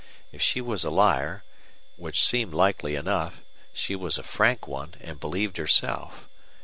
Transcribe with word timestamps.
If 0.31 0.41
she 0.41 0.61
was 0.61 0.83
a 0.83 0.89
liar, 0.89 1.43
which 1.95 2.25
seemed 2.25 2.55
likely 2.55 2.95
enough, 2.95 3.41
she 3.71 3.95
was 3.95 4.17
a 4.17 4.23
frank 4.23 4.67
one, 4.67 4.95
and 4.99 5.19
believed 5.19 5.57
herself. 5.57 6.27